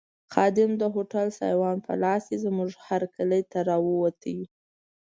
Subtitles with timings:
[0.33, 4.21] خادم د هوټل سایوان په لاس زموږ هرکلي ته راووت.